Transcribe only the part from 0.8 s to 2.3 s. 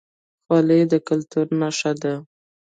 د کلتور نښه ده